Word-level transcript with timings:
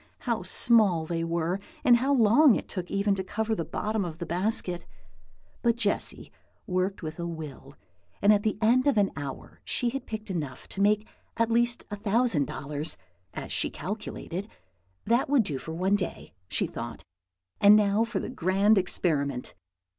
how 0.21 0.41
small 0.41 1.05
they 1.05 1.23
were, 1.23 1.59
and 1.83 1.97
how 1.97 2.11
long 2.11 2.55
it 2.55 2.67
took 2.67 2.89
even 2.89 3.13
to 3.13 3.23
cover 3.23 3.53
the 3.53 3.63
bottom 3.63 4.03
of 4.03 4.17
the 4.17 4.25
basket. 4.25 4.83
But 5.61 5.75
Jessy 5.75 6.31
worked 6.65 7.03
with 7.03 7.19
a 7.19 7.27
will, 7.27 7.75
and 8.19 8.33
at 8.33 8.41
the 8.41 8.57
end 8.63 8.87
of 8.87 8.97
an 8.97 9.11
hour 9.15 9.61
she 9.63 9.89
had 9.89 10.07
picked 10.07 10.31
enough 10.31 10.67
to 10.69 10.81
make 10.81 11.05
at 11.37 11.51
least 11.51 11.85
a 11.91 11.95
thousand 11.97 12.47
dollars, 12.47 12.97
as 13.35 13.51
she 13.51 13.69
calculated. 13.69 14.49
That 15.05 15.29
would 15.29 15.43
do 15.43 15.59
for 15.59 15.73
one 15.73 15.97
day, 15.97 16.33
she 16.47 16.65
thought; 16.65 17.03
and 17.59 17.75
now 17.75 18.03
for 18.03 18.19
the 18.19 18.29
grand 18.31 18.79
experiment! 18.79 19.53